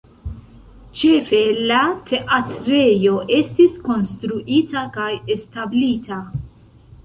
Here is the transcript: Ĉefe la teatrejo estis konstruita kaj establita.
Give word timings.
Ĉefe 1.01 1.41
la 1.71 1.81
teatrejo 2.13 3.21
estis 3.37 3.77
konstruita 3.87 4.87
kaj 4.99 5.11
establita. 5.39 6.23